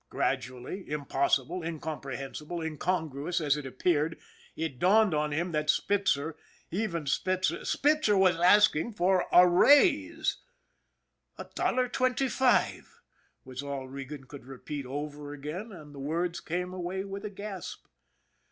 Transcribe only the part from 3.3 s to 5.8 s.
as it appeared, it dawned on him that